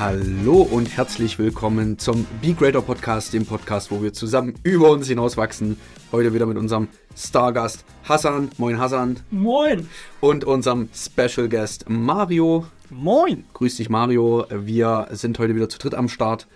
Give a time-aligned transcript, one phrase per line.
[0.00, 5.08] Hallo und herzlich willkommen zum Be Greater Podcast, dem Podcast, wo wir zusammen über uns
[5.08, 5.76] hinauswachsen.
[6.10, 8.48] Heute wieder mit unserem Stargast Hassan.
[8.56, 9.20] Moin Hassan.
[9.30, 9.86] Moin.
[10.20, 12.64] Und unserem Special Guest Mario.
[12.88, 13.44] Moin.
[13.52, 14.46] Grüß dich Mario.
[14.48, 16.48] Wir sind heute wieder zu dritt am Start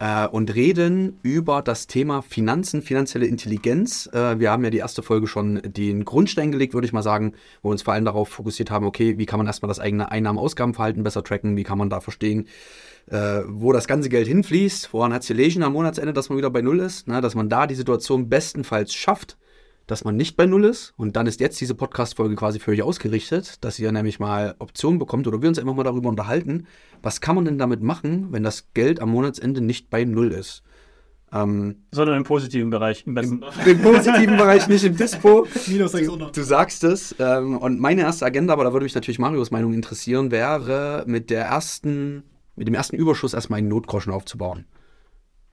[0.00, 4.08] äh, und reden über das Thema Finanzen, finanzielle Intelligenz.
[4.12, 7.34] Äh, wir haben ja die erste Folge schon den Grundstein gelegt, würde ich mal sagen,
[7.62, 10.10] wo wir uns vor allem darauf fokussiert haben, okay, wie kann man erstmal das eigene
[10.10, 12.48] Einnahmen-Ausgabenverhalten besser tracken, wie kann man da verstehen,
[13.06, 16.50] äh, wo das ganze Geld hinfließt, woran hat es gelegen am Monatsende, dass man wieder
[16.50, 17.20] bei Null ist, ne?
[17.20, 19.36] dass man da die Situation bestenfalls schafft,
[19.86, 20.94] dass man nicht bei Null ist.
[20.96, 24.98] Und dann ist jetzt diese Podcast-Folge quasi für euch ausgerichtet, dass ihr nämlich mal Optionen
[24.98, 26.66] bekommt oder wir uns einfach mal darüber unterhalten,
[27.02, 30.62] was kann man denn damit machen, wenn das Geld am Monatsende nicht bei Null ist.
[31.32, 33.04] Ähm, Sondern im positiven Bereich.
[33.06, 35.46] Im, Im, Im, positiven Bereich, nicht im Dispo.
[35.68, 36.28] Minus 600.
[36.28, 37.14] Du, du sagst es.
[37.18, 41.30] Ähm, und meine erste Agenda, aber da würde mich natürlich Marios Meinung interessieren, wäre mit
[41.30, 42.24] der ersten,
[42.56, 44.66] mit dem ersten Überschuss erstmal einen Notgroschen aufzubauen.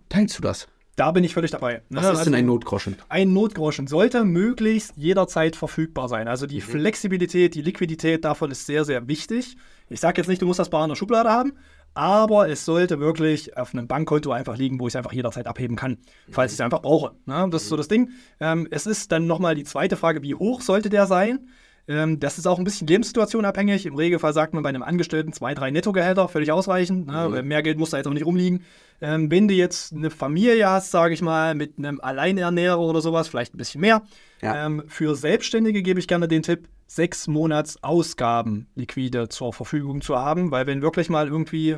[0.09, 0.67] Teilst du das?
[0.97, 1.83] Da bin ich völlig dabei.
[1.89, 2.11] Was ne?
[2.11, 2.95] ist denn ein also Notgroschen?
[3.07, 6.27] Ein Notgroschen sollte möglichst jederzeit verfügbar sein.
[6.27, 6.61] Also die mhm.
[6.61, 9.57] Flexibilität, die Liquidität davon ist sehr, sehr wichtig.
[9.89, 11.53] Ich sage jetzt nicht, du musst das Bar in der Schublade haben,
[11.93, 15.75] aber es sollte wirklich auf einem Bankkonto einfach liegen, wo ich es einfach jederzeit abheben
[15.75, 15.99] kann,
[16.31, 17.11] falls ich es einfach brauche.
[17.25, 17.47] Ne?
[17.51, 17.77] Das ist so mhm.
[17.77, 18.09] das Ding.
[18.39, 21.47] Ähm, es ist dann nochmal die zweite Frage, wie hoch sollte der sein?
[21.87, 23.85] Ähm, das ist auch ein bisschen Lebenssituation abhängig.
[23.85, 27.07] Im Regelfall sagt man bei einem Angestellten zwei, drei Nettogehälter, völlig ausreichend.
[27.07, 27.41] Ne?
[27.41, 27.47] Mhm.
[27.47, 28.63] Mehr Geld muss da jetzt auch nicht rumliegen.
[28.99, 33.27] Ähm, wenn du jetzt eine Familie hast, sage ich mal, mit einem Alleinernährer oder sowas,
[33.27, 34.03] vielleicht ein bisschen mehr.
[34.41, 34.65] Ja.
[34.65, 40.17] Ähm, für Selbstständige gebe ich gerne den Tipp, sechs Monats Ausgaben liquide zur Verfügung zu
[40.17, 41.77] haben, weil wenn wirklich mal irgendwie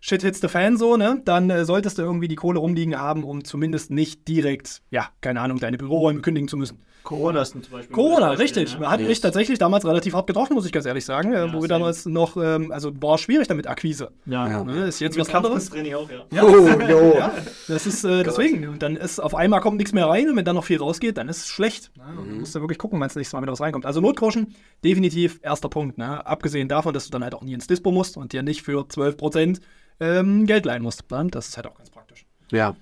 [0.00, 1.20] Shit hits the fan so, ne?
[1.26, 5.42] Dann äh, solltest du irgendwie die Kohle rumliegen haben, um zumindest nicht direkt, ja, keine
[5.42, 6.80] Ahnung, deine Büroräume kündigen zu müssen.
[7.02, 7.94] Corona ist zum Beispiel.
[7.94, 8.78] Corona, Beispiel, richtig.
[8.78, 8.90] Ne?
[8.90, 9.08] Hat yes.
[9.08, 11.32] mich tatsächlich damals relativ hart getroffen, muss ich ganz ehrlich sagen.
[11.32, 14.10] Ja, wo wir damals noch, ähm, also war schwierig damit Akquise.
[14.26, 14.48] Ja.
[14.48, 14.64] ja.
[14.64, 14.86] Ne?
[14.86, 15.72] Ist jetzt was anderes.
[15.72, 15.98] Auch, ja.
[16.32, 16.44] ja.
[16.44, 17.14] Oh, no.
[17.16, 17.32] ja.
[17.68, 18.68] Das ist äh, deswegen.
[18.68, 21.16] Und dann ist auf einmal kommt nichts mehr rein und wenn dann noch viel rausgeht,
[21.16, 21.90] dann ist es schlecht.
[21.96, 22.04] Ne?
[22.04, 22.28] Mhm.
[22.28, 23.86] Du musst ja wirklich gucken, wenn es nächstes Mal wieder was reinkommt.
[23.86, 24.54] Also Notgroschen,
[24.84, 25.98] definitiv erster Punkt.
[25.98, 26.26] Ne?
[26.26, 28.82] Abgesehen davon, dass du dann halt auch nie ins Dispo musst und dir nicht für
[28.82, 29.60] 12%
[30.00, 31.04] ähm, Geld leihen musst.
[31.08, 32.26] Das ist halt auch ganz praktisch.
[32.50, 32.76] Ja.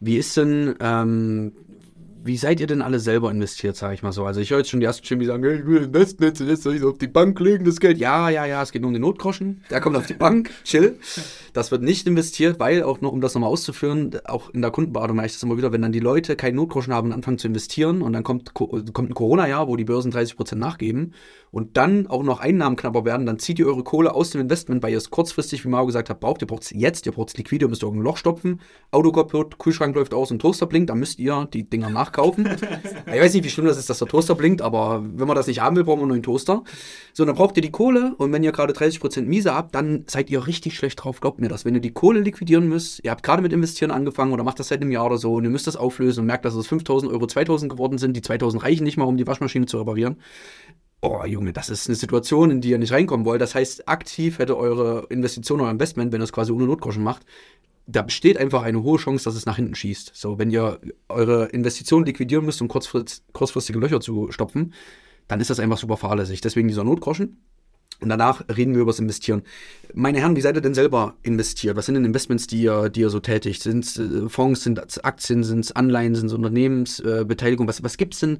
[0.00, 1.52] Wie ist denn, ähm,
[2.22, 4.24] wie seid ihr denn alle selber investiert, sage ich mal so?
[4.24, 6.76] Also ich höre jetzt schon die ersten Stimmen, die sagen, ich will Investments, jetzt soll
[6.76, 7.98] ich auf die Bank legen, das Geld.
[7.98, 9.62] Ja, ja, ja, es geht nur um den Notgroschen.
[9.70, 10.98] Der kommt auf die Bank, chill.
[11.52, 15.16] Das wird nicht investiert, weil auch noch, um das nochmal auszuführen, auch in der Kundenberatung
[15.16, 17.48] merke ich das immer wieder, wenn dann die Leute keinen Notgroschen haben und anfangen zu
[17.48, 21.14] investieren und dann kommt, kommt ein Corona-Jahr, wo die Börsen 30% nachgeben
[21.50, 24.82] und dann auch noch Einnahmen knapper werden, dann zieht ihr eure Kohle aus dem Investment,
[24.82, 26.42] weil ihr es kurzfristig, wie Mario gesagt hat, braucht.
[26.42, 28.60] Ihr braucht es jetzt, ihr braucht es liquide, ihr müsst irgendein Loch stopfen,
[28.90, 32.46] Auto kaputt, Kühlschrank läuft aus und Toaster blinkt, dann müsst ihr die Dinger nachkaufen.
[33.06, 35.46] ich weiß nicht, wie schlimm das ist, dass der Toaster blinkt, aber wenn man das
[35.46, 36.62] nicht haben will, brauchen wir einen neuen Toaster.
[37.12, 40.30] So, dann braucht ihr die Kohle und wenn ihr gerade 30% Miese habt, dann seid
[40.30, 41.64] ihr richtig schlecht drauf, glaubt mir das.
[41.64, 44.68] Wenn ihr die Kohle liquidieren müsst, ihr habt gerade mit Investieren angefangen oder macht das
[44.68, 47.12] seit einem Jahr oder so und ihr müsst das auflösen und merkt, dass es 5000
[47.12, 50.16] Euro 2000 geworden sind, die 2000 reichen nicht mal, um die Waschmaschine zu reparieren
[51.02, 53.40] oh Junge, das ist eine Situation, in die ihr nicht reinkommen wollt.
[53.40, 57.24] Das heißt, aktiv hätte eure Investition, euer Investment, wenn ihr es quasi ohne Notgroschen macht,
[57.90, 60.12] da besteht einfach eine hohe Chance, dass es nach hinten schießt.
[60.14, 64.72] So, wenn ihr eure Investition liquidieren müsst, um kurzfrist, kurzfristige Löcher zu stopfen,
[65.28, 66.40] dann ist das einfach super fahrlässig.
[66.40, 67.38] Deswegen dieser Notgroschen.
[68.00, 69.42] Und danach reden wir über das Investieren.
[69.92, 71.76] Meine Herren, wie seid ihr denn selber investiert?
[71.76, 73.62] Was sind denn Investments, die ihr, die ihr so tätigt?
[73.62, 77.66] Sind es äh, Fonds, sind es Aktien, sind es Anleihen, sind es Unternehmensbeteiligung?
[77.66, 78.38] Äh, was, was gibt es denn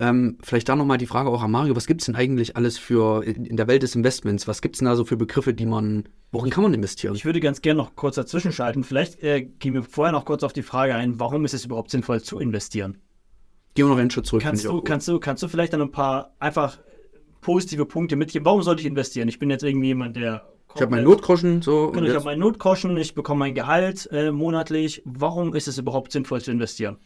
[0.00, 2.78] ähm, vielleicht da nochmal die Frage auch an Mario, was gibt es denn eigentlich alles
[2.78, 4.46] für in, der Welt des Investments?
[4.46, 7.16] Was gibt es denn da so für Begriffe, die man, worin kann man investieren?
[7.16, 8.84] Ich würde ganz gerne noch kurz dazwischen schalten.
[8.84, 11.90] Vielleicht äh, gehen wir vorher noch kurz auf die Frage ein, warum ist es überhaupt
[11.90, 12.98] sinnvoll zu investieren?
[13.74, 14.42] Gehen wir noch einen Schritt zurück.
[14.42, 16.78] Kannst du, kannst, du, kannst du vielleicht dann ein paar einfach
[17.40, 18.44] positive Punkte mitgeben?
[18.44, 19.28] Warum sollte ich investieren?
[19.28, 21.90] Ich bin jetzt irgendwie jemand, der ich habe meinen Notgroschen so.
[21.90, 25.02] Genau, ich habe meinen Notgroschen, ich bekomme mein Gehalt äh, monatlich.
[25.04, 26.98] Warum ist es überhaupt sinnvoll zu investieren?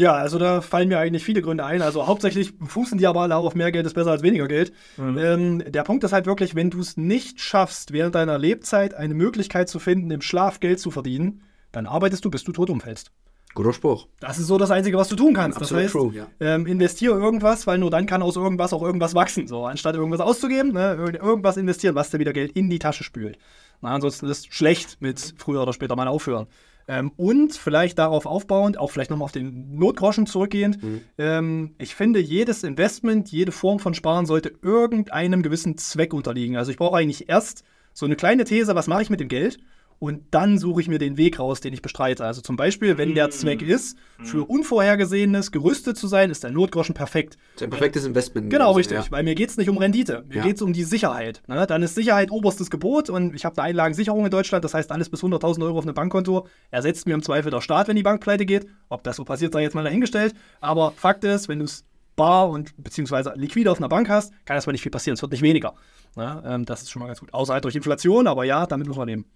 [0.00, 1.82] Ja, also da fallen mir eigentlich viele Gründe ein.
[1.82, 4.72] Also hauptsächlich fußen die aber alle auf mehr Geld ist besser als weniger Geld.
[4.96, 5.18] Mhm.
[5.18, 9.12] Ähm, der Punkt ist halt wirklich, wenn du es nicht schaffst, während deiner Lebzeit eine
[9.12, 13.12] Möglichkeit zu finden, im Schlaf Geld zu verdienen, dann arbeitest du, bis du tot umfällst.
[13.54, 14.06] Guter Spruch.
[14.20, 15.58] Das ist so das Einzige, was du tun kannst.
[15.58, 16.26] Absolut das heißt, true, ja.
[16.40, 19.48] ähm, investiere irgendwas, weil nur dann kann aus irgendwas auch irgendwas wachsen.
[19.48, 23.36] So, anstatt irgendwas auszugeben, ne, irgendwas investieren, was dir wieder Geld in die Tasche spült.
[23.82, 26.46] Na, ansonsten ist es schlecht mit früher oder später mal aufhören.
[26.90, 31.00] Ähm, und vielleicht darauf aufbauend, auch vielleicht nochmal auf den Notgroschen zurückgehend, mhm.
[31.18, 36.56] ähm, ich finde, jedes Investment, jede Form von Sparen sollte irgendeinem gewissen Zweck unterliegen.
[36.56, 39.58] Also ich brauche eigentlich erst so eine kleine These, was mache ich mit dem Geld?
[40.00, 42.24] Und dann suche ich mir den Weg raus, den ich bestreite.
[42.24, 46.94] Also zum Beispiel, wenn der Zweck ist, für Unvorhergesehenes gerüstet zu sein, ist der Notgroschen
[46.94, 47.36] perfekt.
[47.54, 48.50] Das ist ein perfektes Investment.
[48.50, 48.96] Genau, Also, richtig.
[48.98, 49.04] ja.
[49.10, 50.24] Weil mir geht es nicht um Rendite.
[50.28, 50.42] Mir Ja.
[50.42, 51.42] geht es um die Sicherheit.
[51.46, 51.66] Ne?
[51.66, 54.64] Dann ist Sicherheit oberstes Gebot und ich habe eine Einlagensicherung in Deutschland.
[54.64, 57.86] Das heißt, alles bis 100.000 Euro auf einem Bankkonto ersetzt mir im Zweifel der Staat,
[57.86, 58.66] wenn die Bank pleite geht.
[58.88, 60.34] Ob das so passiert, sei jetzt mal dahingestellt.
[60.62, 61.84] Aber Fakt ist, wenn du es
[62.16, 65.14] bar und beziehungsweise liquide auf einer Bank hast, kann erstmal nicht viel passieren.
[65.14, 65.74] Es wird nicht weniger.
[66.16, 66.42] Ne?
[66.46, 67.34] Ähm, das ist schon mal ganz gut.
[67.34, 69.26] Außer halt durch Inflation, aber ja, damit muss man leben.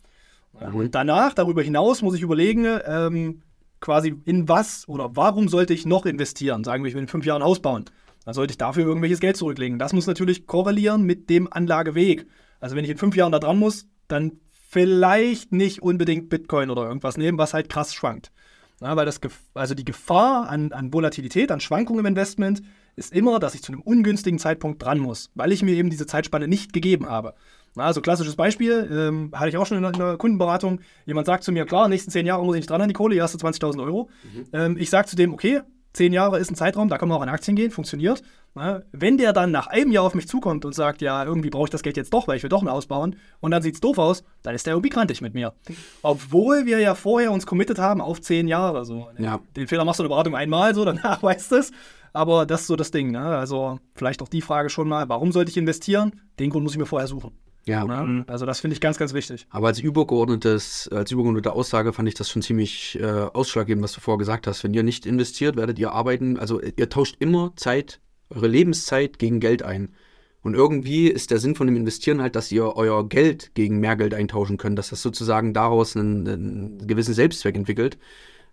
[0.60, 3.42] Und danach, darüber hinaus, muss ich überlegen, ähm,
[3.80, 6.64] quasi in was oder warum sollte ich noch investieren?
[6.64, 7.84] Sagen wir, ich will in fünf Jahren ein Haus bauen.
[8.24, 9.78] Dann sollte ich dafür irgendwelches Geld zurücklegen.
[9.78, 12.26] Das muss natürlich korrelieren mit dem Anlageweg.
[12.60, 16.86] Also wenn ich in fünf Jahren da dran muss, dann vielleicht nicht unbedingt Bitcoin oder
[16.86, 18.32] irgendwas nehmen, was halt krass schwankt.
[18.80, 19.20] Ja, weil das,
[19.54, 22.62] also die Gefahr an, an Volatilität, an Schwankungen im Investment
[22.96, 26.06] ist immer, dass ich zu einem ungünstigen Zeitpunkt dran muss, weil ich mir eben diese
[26.06, 27.34] Zeitspanne nicht gegeben habe.
[27.76, 30.80] Na, also klassisches Beispiel, ähm, hatte ich auch schon in der, in der Kundenberatung.
[31.06, 33.14] Jemand sagt zu mir, klar, nächsten zehn Jahre muss ich nicht dran an die Kohle,
[33.14, 34.08] die erste 20.000 Euro.
[34.52, 35.62] Ähm, ich sage zu dem, okay,
[35.92, 38.22] zehn Jahre ist ein Zeitraum, da kann man auch an Aktien gehen, funktioniert.
[38.54, 41.64] Na, wenn der dann nach einem Jahr auf mich zukommt und sagt, ja, irgendwie brauche
[41.64, 43.80] ich das Geld jetzt doch, weil ich will doch ein ausbauen, und dann sieht es
[43.80, 45.54] doof aus, dann ist der irgendwie grantig mit mir.
[46.02, 48.84] Obwohl wir ja vorher uns committed haben auf zehn Jahre.
[48.84, 49.08] So.
[49.18, 49.40] Ja.
[49.56, 51.72] Den Fehler machst du in der Beratung einmal, so danach weißt du es.
[52.12, 53.10] Aber das ist so das Ding.
[53.10, 53.24] Ne?
[53.24, 56.20] Also vielleicht auch die Frage schon mal, warum sollte ich investieren?
[56.38, 57.32] Den Grund muss ich mir vorher suchen.
[57.66, 57.84] Ja.
[57.84, 58.24] Ne?
[58.26, 59.46] Also das finde ich ganz, ganz wichtig.
[59.50, 64.00] Aber als übergeordnetes, als übergeordnete Aussage fand ich das schon ziemlich äh, ausschlaggebend, was du
[64.00, 64.64] vorher gesagt hast.
[64.64, 68.00] Wenn ihr nicht investiert, werdet ihr arbeiten, also ihr tauscht immer Zeit,
[68.30, 69.94] eure Lebenszeit gegen Geld ein.
[70.42, 73.96] Und irgendwie ist der Sinn von dem Investieren halt, dass ihr euer Geld gegen mehr
[73.96, 77.96] Geld eintauschen könnt, dass das sozusagen daraus einen, einen gewissen Selbstzweck entwickelt,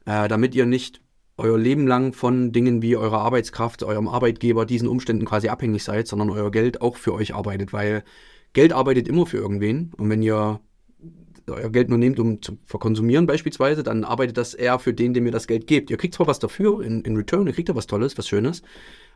[0.06, 1.02] äh, damit ihr nicht
[1.38, 6.08] euer Leben lang von Dingen wie eurer Arbeitskraft, eurem Arbeitgeber, diesen Umständen quasi abhängig seid,
[6.08, 8.04] sondern euer Geld auch für euch arbeitet, weil
[8.53, 9.92] Geld arbeitet immer für irgendwen.
[9.98, 10.59] Und wenn ihr
[11.48, 15.25] euer Geld nur nehmt, um zu verkonsumieren beispielsweise, dann arbeitet das eher für den, dem
[15.25, 15.89] ihr das Geld gebt.
[15.89, 18.62] Ihr kriegt zwar was dafür in, in Return, ihr kriegt da was Tolles, was Schönes,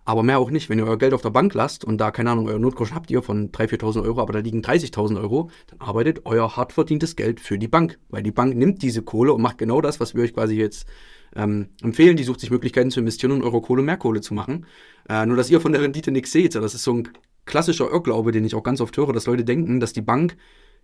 [0.04, 0.70] aber mehr auch nicht.
[0.70, 3.10] Wenn ihr euer Geld auf der Bank lasst und da, keine Ahnung, euer Notgroschen habt
[3.12, 7.16] ihr von 3.000, 4.000 Euro, aber da liegen 30.000 Euro, dann arbeitet euer hart verdientes
[7.16, 8.00] Geld für die Bank.
[8.10, 10.88] Weil die Bank nimmt diese Kohle und macht genau das, was wir euch quasi jetzt
[11.36, 12.18] ähm, empfehlen.
[12.18, 14.66] Die sucht sich Möglichkeiten zu investieren und eure Kohle mehr Kohle zu machen.
[15.10, 16.56] Äh, nur, dass ihr von der Rendite nichts seht.
[16.56, 17.10] Das ist so ein
[17.46, 20.36] klassischer Irrglaube, den ich auch ganz oft höre, dass Leute denken, dass die Bank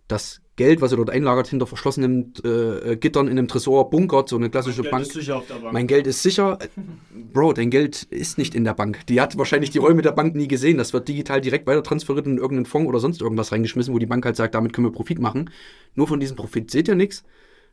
[0.08, 4.36] das Geld, was ihr dort einlagert, hinter verschlossenen äh, Gittern in einem Tresor bunkert, so
[4.36, 5.06] eine klassische Bank.
[5.72, 6.58] Mein Geld ist sicher.
[6.60, 6.68] Äh,
[7.32, 9.06] Bro, dein Geld ist nicht in der Bank.
[9.06, 10.76] Die hat wahrscheinlich die Räume der Bank nie gesehen.
[10.76, 14.06] Das wird digital direkt weiter transferiert in irgendeinen Fonds oder sonst irgendwas reingeschmissen, wo die
[14.06, 15.50] Bank halt sagt, damit können wir Profit machen.
[15.94, 17.24] Nur von diesem Profit seht ihr nichts.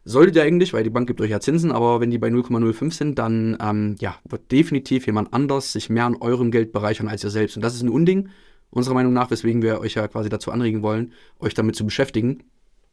[0.05, 2.93] Solltet ihr eigentlich, weil die Bank gibt euch ja Zinsen, aber wenn die bei 0,05
[2.93, 7.25] sind, dann ähm, ja, wird definitiv jemand anders sich mehr an eurem Geld bereichern als
[7.25, 7.57] ihr selbst.
[7.57, 8.29] Und das ist ein Unding,
[8.71, 12.43] unserer Meinung nach, weswegen wir euch ja quasi dazu anregen wollen, euch damit zu beschäftigen,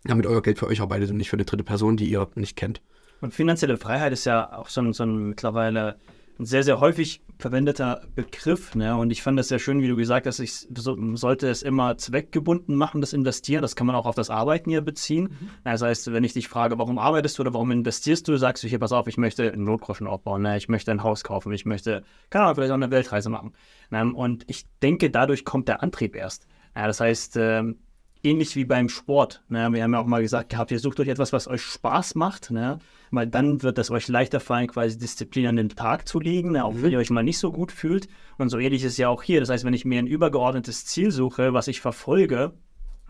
[0.04, 2.56] damit euer Geld für euch arbeitet und nicht für eine dritte Person, die ihr nicht
[2.56, 2.80] kennt.
[3.20, 5.96] Und finanzielle Freiheit ist ja auch so ein, so ein mittlerweile
[6.38, 8.74] ein sehr, sehr häufig verwendeter Begriff.
[8.74, 8.96] Ne?
[8.96, 11.96] Und ich fand das sehr schön, wie du gesagt hast, ich so, sollte es immer
[11.98, 13.62] zweckgebunden machen, das Investieren.
[13.62, 15.36] Das kann man auch auf das Arbeiten hier beziehen.
[15.64, 18.68] Das heißt, wenn ich dich frage, warum arbeitest du oder warum investierst du, sagst du
[18.68, 20.56] hier, pass auf, ich möchte einen Notgroschen aufbauen, ne?
[20.56, 23.52] ich möchte ein Haus kaufen, ich möchte, keine Ahnung, vielleicht auch eine Weltreise machen.
[23.90, 24.12] Ne?
[24.14, 26.46] Und ich denke, dadurch kommt der Antrieb erst.
[26.74, 27.78] Ja, das heißt, ähm,
[28.26, 29.42] ähnlich wie beim Sport.
[29.48, 29.72] Ne?
[29.72, 32.50] Wir haben ja auch mal gesagt gehabt, ihr sucht euch etwas, was euch Spaß macht,
[32.50, 32.78] ne?
[33.10, 36.64] weil dann wird es euch leichter fallen, quasi Disziplin an den Tag zu legen, ne?
[36.64, 38.08] auch wenn ihr euch mal nicht so gut fühlt.
[38.36, 39.40] Und so ähnlich ist es ja auch hier.
[39.40, 42.52] Das heißt, wenn ich mir ein übergeordnetes Ziel suche, was ich verfolge,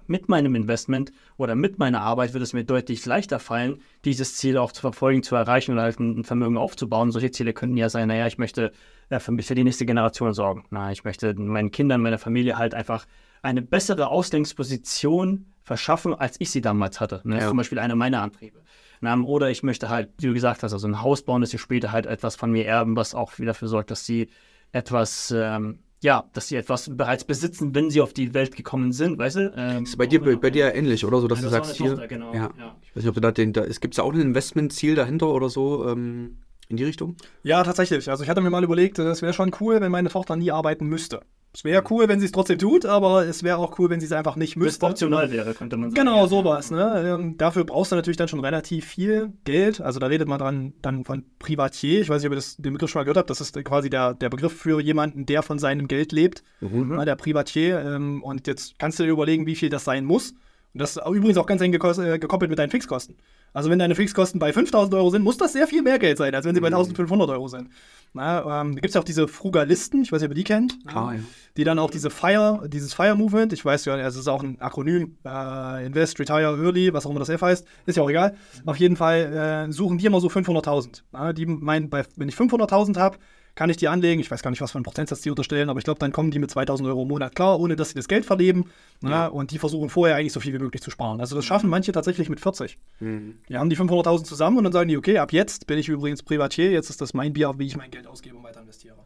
[0.09, 4.57] mit meinem Investment oder mit meiner Arbeit wird es mir deutlich leichter fallen, dieses Ziel
[4.57, 7.11] auch zu verfolgen, zu erreichen oder halt ein Vermögen aufzubauen.
[7.11, 8.73] Solche Ziele könnten ja sein, naja, ich möchte
[9.11, 10.65] ja, für, für die nächste Generation sorgen.
[10.71, 13.07] Na, ich möchte meinen Kindern, meiner Familie halt einfach
[13.47, 17.21] eine bessere Ausgangsposition verschaffen, als ich sie damals hatte.
[17.25, 17.39] Ne?
[17.41, 17.49] Ja.
[17.49, 18.61] zum Beispiel einer meiner Antriebe.
[19.01, 21.59] Na, oder ich möchte halt, wie du gesagt hast, also ein Haus bauen, das sie
[21.59, 24.29] später halt etwas von mir erben, was auch wieder dafür sorgt, dass sie
[24.73, 29.19] etwas, ähm, ja, dass sie etwas bereits besitzen, wenn sie auf die Welt gekommen sind,
[29.19, 29.53] weißt du?
[29.57, 31.21] Ähm, Ist bei dir, bei, bei dir ähnlich, oder?
[31.21, 31.91] So, dass Ja, du das sagst, hier.
[31.91, 32.51] Tochter, genau, ja.
[32.59, 32.77] ja.
[32.83, 33.53] Ich weiß nicht, ob du da den.
[33.53, 36.39] Da, es gibt ja auch ein Investmentziel dahinter oder so ähm,
[36.69, 37.17] in die Richtung.
[37.43, 38.09] Ja, tatsächlich.
[38.09, 40.87] Also ich hatte mir mal überlegt, es wäre schon cool, wenn meine Tochter nie arbeiten
[40.87, 41.21] müsste.
[41.57, 41.87] Es wäre Mhm.
[41.91, 44.37] cool, wenn sie es trotzdem tut, aber es wäre auch cool, wenn sie es einfach
[44.37, 44.85] nicht Wenn es müsste.
[44.85, 45.95] optional wäre, könnte man sagen.
[46.07, 46.71] Genau, sowas.
[46.71, 47.17] Ne?
[47.19, 49.81] Ähm, dafür brauchst du natürlich dann schon relativ viel Geld.
[49.81, 52.03] Also da redet man dran dann von Privatier.
[52.03, 53.31] Ich weiß nicht, ob ihr das, den Begriff schon mal gehört habt.
[53.31, 56.45] Das ist quasi der, der Begriff für jemanden, der von seinem Geld lebt.
[56.61, 57.81] Na, der Privatier.
[57.81, 60.33] Ähm, und jetzt kannst du dir überlegen, wie viel das sein muss.
[60.75, 63.17] Und das ist übrigens auch ganz eng äh, gekoppelt mit deinen Fixkosten.
[63.55, 66.35] Also wenn deine Fixkosten bei 5000 Euro sind, muss das sehr viel mehr Geld sein,
[66.35, 67.71] als wenn sie bei 1500 Euro sind.
[68.17, 70.45] Na, ähm, da gibt es ja auch diese Frugalisten, ich weiß nicht, ob ihr die
[70.45, 70.87] kennt.
[70.87, 71.21] Klar, ja.
[71.57, 74.43] die dann auch diese Fire, dieses Fire Movement, ich weiß ja, also es ist auch
[74.43, 78.11] ein Akronym, äh, Invest, Retire, Early, was auch immer das F heißt, ist ja auch
[78.11, 78.37] egal.
[78.65, 81.03] Auf jeden Fall äh, suchen die immer so 500.000.
[81.13, 83.19] Ja, die meinen, bei, wenn ich 500.000 habe,
[83.57, 84.21] kann ich die anlegen.
[84.21, 86.31] Ich weiß gar nicht, was für einen Prozentsatz die unterstellen, aber ich glaube, dann kommen
[86.31, 88.67] die mit 2000 Euro im Monat klar, ohne dass sie das Geld verleben.
[89.03, 89.27] Ja.
[89.27, 91.21] Und die versuchen vorher eigentlich so viel wie möglich zu sparen.
[91.21, 92.79] Also das schaffen manche tatsächlich mit 40.
[93.01, 93.39] Mhm.
[93.49, 96.23] Die haben die 500.000 zusammen und dann sagen die, okay, ab jetzt bin ich übrigens
[96.23, 98.99] Privatier, jetzt ist das mein Bier, wie ich mein Geld ausgebe und weiter investiere.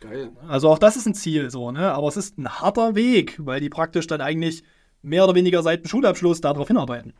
[0.00, 0.30] Geil.
[0.48, 1.92] Also auch das ist ein Ziel so, ne?
[1.92, 4.62] Aber es ist ein harter Weg, weil die praktisch dann eigentlich
[5.02, 7.12] mehr oder weniger seit dem Schulabschluss darauf hinarbeiten.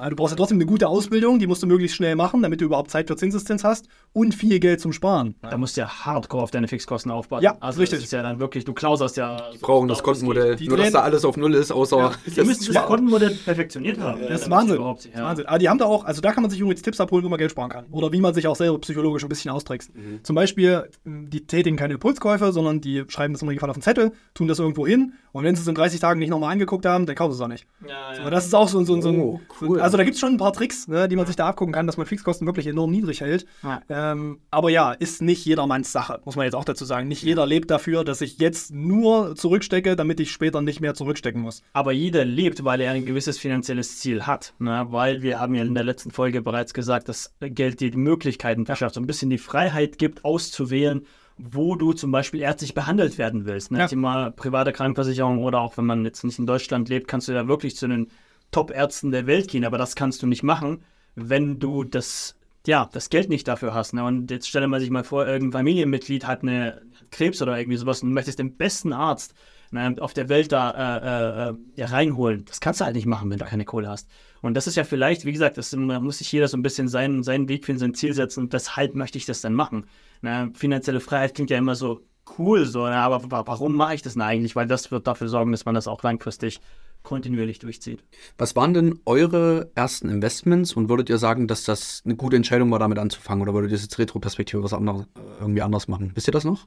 [0.00, 2.60] Ja, du brauchst ja trotzdem eine gute Ausbildung, die musst du möglichst schnell machen, damit
[2.62, 5.34] du überhaupt Zeit für Zinseszins hast und viel Geld zum Sparen.
[5.42, 7.42] Da musst du ja hardcore auf deine Fixkosten aufbauen.
[7.42, 7.98] Ja, also richtig.
[7.98, 9.50] Das ist ja dann wirklich, du klauserst ja.
[9.52, 10.56] Die brauchen das Kontenmodell.
[10.60, 12.12] Nur, dass da alles auf Null ist, außer.
[12.26, 14.22] Die müssen das Kontenmodell perfektioniert haben.
[14.26, 14.78] Das ist Wahnsinn.
[14.78, 15.22] Das ist ja.
[15.22, 15.46] Wahnsinn.
[15.46, 17.38] Aber die haben da auch, also da kann man sich übrigens Tipps abholen, wo man
[17.38, 17.84] Geld sparen kann.
[17.90, 19.94] Oder wie man sich auch selber psychologisch ein bisschen austrickst.
[19.94, 20.20] Mhm.
[20.22, 24.12] Zum Beispiel, die tätigen keine Impulskäufe, sondern die schreiben das im Regelfall auf den Zettel,
[24.32, 27.06] tun das irgendwo hin und wenn sie es in 30 Tagen nicht nochmal angeguckt haben,
[27.06, 27.66] dann kaufen sie es auch nicht.
[27.86, 28.20] Ja, ja.
[28.20, 29.20] Aber das ist auch so, so, so ein.
[29.20, 29.80] Oh, cool.
[29.80, 31.86] Also da gibt es schon ein paar Tricks, ne, die man sich da abgucken kann,
[31.86, 33.46] dass man Fixkosten wirklich enorm niedrig hält.
[33.62, 33.82] Ja.
[33.88, 37.08] Ähm, aber ja, ist nicht jedermanns Sache, muss man jetzt auch dazu sagen.
[37.08, 41.40] Nicht jeder lebt dafür, dass ich jetzt nur zurückstecke, damit ich später nicht mehr zurückstecken
[41.40, 41.62] muss.
[41.72, 44.54] Aber jeder lebt, weil er ein gewisses finanzielles Ziel hat.
[44.58, 44.86] Ne?
[44.90, 48.94] Weil wir haben ja in der letzten Folge bereits gesagt, dass Geld die Möglichkeiten verschafft,
[48.94, 51.06] so ein bisschen die Freiheit gibt, auszuwählen,
[51.42, 53.70] wo du zum Beispiel ärztlich behandelt werden willst.
[53.70, 53.78] Ne?
[53.78, 53.88] Ja.
[53.88, 57.48] Thema private Krankenversicherung oder auch wenn man jetzt nicht in Deutschland lebt, kannst du da
[57.48, 58.08] wirklich zu den
[58.50, 60.82] Top-Ärzten der Welt gehen, aber das kannst du nicht machen,
[61.14, 63.94] wenn du das, ja, das Geld nicht dafür hast.
[63.94, 64.04] Ne?
[64.04, 68.02] Und jetzt stelle man sich mal vor, irgendein Familienmitglied hat eine Krebs oder irgendwie sowas
[68.02, 69.34] und du möchtest den besten Arzt
[69.70, 72.44] ne, auf der Welt da äh, äh, ja, reinholen.
[72.44, 74.08] Das kannst du halt nicht machen, wenn du keine Kohle hast.
[74.42, 76.88] Und das ist ja vielleicht, wie gesagt, das, da muss sich jeder so ein bisschen
[76.88, 78.44] seinen, seinen Weg finden, sein Ziel setzen.
[78.44, 79.86] Und weshalb möchte ich das denn machen?
[80.22, 82.00] Ne, finanzielle Freiheit klingt ja immer so
[82.38, 84.54] cool, so, ne, aber wa- warum mache ich das denn eigentlich?
[84.54, 86.60] Weil das wird dafür sorgen, dass man das auch langfristig
[87.02, 88.04] kontinuierlich durchzieht.
[88.36, 92.70] Was waren denn eure ersten Investments und würdet ihr sagen, dass das eine gute Entscheidung
[92.70, 93.40] war, damit anzufangen?
[93.42, 96.12] Oder würdet ihr jetzt Retro-Perspektive was anderes, äh, irgendwie anders machen?
[96.14, 96.66] Wisst ihr das noch?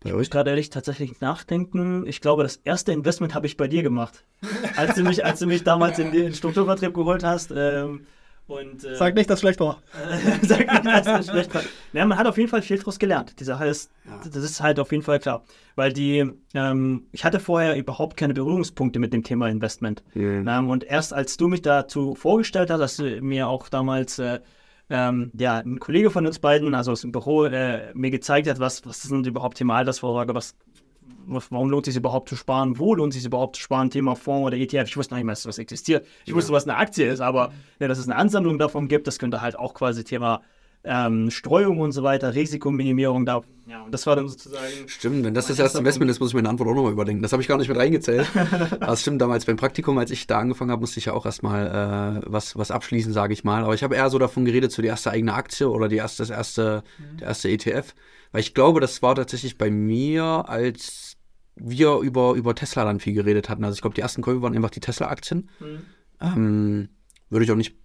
[0.00, 0.30] Bei Ich muss euch?
[0.30, 2.04] gerade ehrlich tatsächlich nachdenken.
[2.08, 4.24] Ich glaube, das erste Investment habe ich bei dir gemacht.
[4.76, 7.52] Als du mich, als du mich damals in den Strukturvertrieb geholt hast.
[7.56, 8.06] Ähm,
[8.46, 9.82] und, äh, Sag nicht, dass schlecht war.
[10.42, 11.62] Sag nicht, dass das schlecht war.
[11.94, 13.40] Ja, man hat auf jeden Fall viel draus gelernt.
[13.40, 13.90] Die Sache ist,
[14.22, 15.44] das ist halt auf jeden Fall klar.
[15.76, 20.02] Weil die, ähm, ich hatte vorher überhaupt keine Berührungspunkte mit dem Thema Investment.
[20.12, 20.46] Mhm.
[20.46, 24.40] Ähm, und erst als du mich dazu vorgestellt hast, dass du mir auch damals, äh,
[24.90, 28.60] ähm, ja, ein Kollege von uns beiden, also aus dem Büro, äh, mir gezeigt hat,
[28.60, 30.73] was, was ist denn überhaupt Thema Altersvorsorge, was, was,
[31.26, 34.14] warum lohnt es sich überhaupt zu sparen, wo lohnt es sich überhaupt zu sparen, Thema
[34.14, 34.88] Fonds oder ETF.
[34.88, 36.06] Ich wusste noch nicht mal, dass was existiert.
[36.24, 39.18] Ich wusste, was eine Aktie ist, aber ja, dass es eine Ansammlung davon gibt, das
[39.18, 40.42] könnte halt auch quasi Thema
[40.84, 43.42] ähm, Streuung und so weiter, Risikominimierung da.
[43.66, 44.66] Ja, und das war dann sozusagen.
[44.86, 47.22] Stimmt, wenn das das erste Investment ist, muss ich meine Antwort auch nochmal überdenken.
[47.22, 48.28] Das habe ich gar nicht mit reingezählt.
[48.80, 51.24] Aber es stimmt, damals beim Praktikum, als ich da angefangen habe, musste ich ja auch
[51.24, 53.64] erstmal äh, was, was abschließen, sage ich mal.
[53.64, 56.22] Aber ich habe eher so davon geredet, so die erste eigene Aktie oder die erste,
[56.22, 56.84] das erste,
[57.18, 57.94] der erste ETF.
[58.32, 61.16] Weil ich glaube, das war tatsächlich bei mir, als
[61.56, 63.64] wir über, über Tesla dann viel geredet hatten.
[63.64, 65.48] Also ich glaube, die ersten Käufe waren einfach die Tesla-Aktien.
[66.20, 66.88] Ähm,
[67.30, 67.76] würde ich auch nicht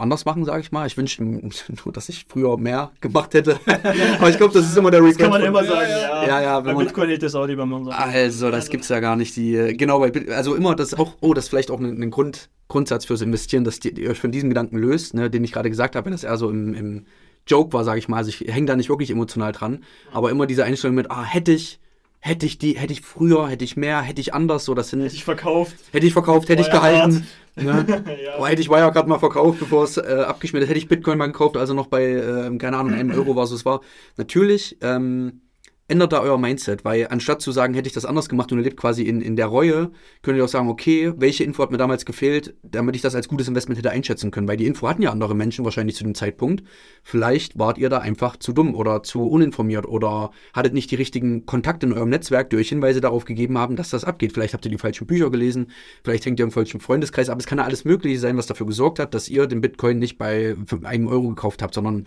[0.00, 0.86] anders machen, sage ich mal.
[0.86, 1.50] Ich wünsche nur,
[1.92, 3.58] dass ich früher mehr gemacht hätte.
[4.18, 6.26] Aber ich glaube, das ist immer der Das kann man immer sagen, ja.
[6.26, 7.90] Ja, ja, Bei wenn man- Bitcoin hält das auch lieber mal so.
[7.90, 9.36] Also, das gibt's ja gar nicht.
[9.36, 12.48] Die, genau, bei, also immer das auch, oh, das ist vielleicht auch ein, ein Grund,
[12.68, 15.70] Grundsatz fürs Investieren, dass die, ihr euch von diesem Gedanken löst, ne, den ich gerade
[15.70, 17.04] gesagt habe, wenn das eher so im, im
[17.46, 18.18] Joke war, sage ich mal.
[18.18, 21.52] Also ich hänge da nicht wirklich emotional dran, aber immer diese Einstellung mit, ah, hätte
[21.52, 21.80] ich,
[22.20, 25.02] hätte ich die, hätte ich früher, hätte ich mehr, hätte ich anders, so das sind,
[25.02, 25.74] Hätte ich verkauft.
[25.92, 27.26] hätte ich verkauft, hätte ich gehalten.
[27.56, 27.84] Ne?
[28.24, 28.38] Ja.
[28.38, 31.26] Oh, hätte ich Wirecard mal verkauft, bevor es äh, abgeschmiert ist, hätte ich Bitcoin mal
[31.26, 33.80] gekauft, also noch bei, äh, keine Ahnung, einem Euro war so es war.
[34.16, 35.42] Natürlich ähm,
[35.90, 38.64] ändert da euer Mindset, weil anstatt zu sagen, hätte ich das anders gemacht und ihr
[38.64, 39.90] lebt quasi in, in der Reue,
[40.22, 43.28] könnt ihr auch sagen, okay, welche Info hat mir damals gefehlt, damit ich das als
[43.28, 46.14] gutes Investment hätte einschätzen können, weil die Info hatten ja andere Menschen wahrscheinlich zu dem
[46.14, 46.62] Zeitpunkt.
[47.02, 51.44] Vielleicht wart ihr da einfach zu dumm oder zu uninformiert oder hattet nicht die richtigen
[51.44, 54.32] Kontakte in eurem Netzwerk, die euch Hinweise darauf gegeben haben, dass das abgeht.
[54.32, 55.72] Vielleicht habt ihr die falschen Bücher gelesen,
[56.04, 57.38] vielleicht hängt ihr im falschen Freundeskreis ab.
[57.40, 60.18] Es kann ja alles Mögliche sein, was dafür gesorgt hat, dass ihr den Bitcoin nicht
[60.18, 62.06] bei einem Euro gekauft habt, sondern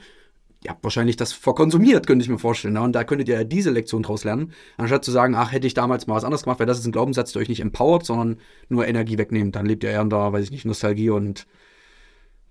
[0.64, 2.74] ihr habt wahrscheinlich das verkonsumiert, könnte ich mir vorstellen.
[2.74, 2.82] ne?
[2.82, 5.74] Und da könntet ihr ja diese Lektion draus lernen, anstatt zu sagen, ach, hätte ich
[5.74, 8.38] damals mal was anderes gemacht, weil das ist ein Glaubenssatz, der euch nicht empowert, sondern
[8.70, 9.56] nur Energie wegnimmt.
[9.56, 11.46] Dann lebt ihr eher in der, weiß ich nicht, Nostalgie und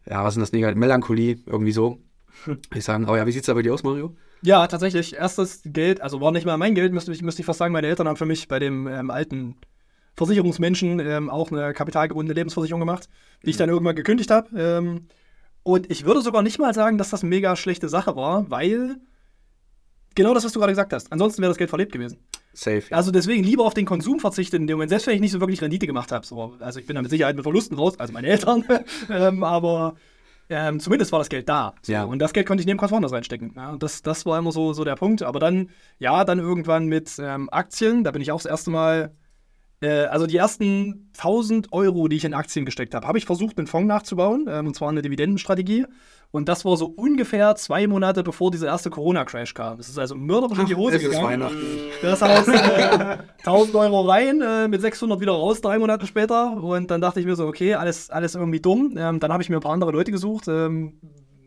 [0.09, 0.79] ja, was ist denn das Negativ?
[0.79, 1.99] Melancholie, irgendwie so.
[2.75, 4.17] Ich sagen, aber ja, wie sieht's da bei dir aus, Mario?
[4.43, 5.15] Ja, tatsächlich.
[5.15, 7.73] Erstes Geld, also war nicht mal mein Geld, müsste ich, müsste ich fast sagen.
[7.73, 9.57] Meine Eltern haben für mich bei dem ähm, alten
[10.17, 13.09] Versicherungsmenschen ähm, auch eine kapitalgebundene Lebensversicherung gemacht,
[13.45, 14.49] die ich dann irgendwann gekündigt habe.
[14.59, 15.07] Ähm,
[15.63, 18.97] und ich würde sogar nicht mal sagen, dass das eine mega schlechte Sache war, weil
[20.15, 21.13] genau das, was du gerade gesagt hast.
[21.13, 22.19] Ansonsten wäre das Geld verlebt gewesen.
[22.55, 22.83] Safe.
[22.91, 25.41] Also deswegen lieber auf den Konsum verzichten in dem Moment, selbst wenn ich nicht so
[25.41, 26.27] wirklich Rendite gemacht habe.
[26.27, 28.65] So, also ich bin da mit Sicherheit mit Verlusten raus, also meine Eltern.
[29.11, 29.95] ähm, aber
[30.51, 31.75] ähm, zumindest war das Geld da.
[31.83, 32.05] So, Ja.
[32.05, 33.53] Und das Geld konnte ich neben was woanders reinstecken.
[33.57, 35.23] Ja, das, das war immer so, so der Punkt.
[35.23, 39.15] Aber dann, ja, dann irgendwann mit ähm, Aktien, da bin ich auch das erste Mal.
[39.83, 43.59] Äh, also die ersten 1000 Euro, die ich in Aktien gesteckt habe, habe ich versucht,
[43.59, 45.87] einen Fonds nachzubauen, ähm, und zwar eine Dividendenstrategie.
[46.31, 49.79] Und das war so ungefähr zwei Monate bevor dieser erste Corona-Crash kam.
[49.79, 51.27] Es ist also mörderisch in die Hose es ist gegangen.
[51.27, 51.57] Weihnachten.
[52.01, 56.53] Das heißt, äh, 1000 Euro rein, äh, mit 600 wieder raus, drei Monate später.
[56.53, 58.95] Und dann dachte ich mir so, okay, alles, alles irgendwie dumm.
[58.97, 60.95] Ähm, dann habe ich mir ein paar andere Leute gesucht, ähm,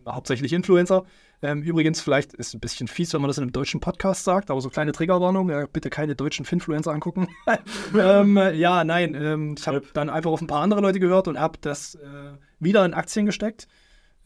[0.07, 1.05] hauptsächlich Influencer.
[1.41, 4.49] Ähm, übrigens, vielleicht ist ein bisschen fies, wenn man das in einem deutschen Podcast sagt,
[4.49, 7.27] aber so kleine Triggerwarnung, äh, bitte keine deutschen Finfluencer angucken.
[7.97, 11.27] ähm, äh, ja, nein, ähm, ich habe dann einfach auf ein paar andere Leute gehört
[11.27, 13.67] und habe das äh, wieder in Aktien gesteckt.